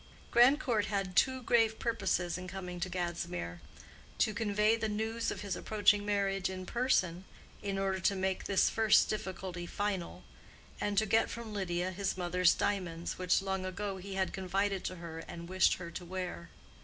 [0.31, 3.59] Grandcourt had two grave purposes in coming to Gadsmere:
[4.17, 7.23] to convey the news of his approaching marriage in person,
[7.61, 10.23] in order to make this first difficulty final;
[10.79, 14.95] and to get from Lydia his mother's diamonds, which long ago he had confided to
[14.95, 16.49] her and wished her to wear.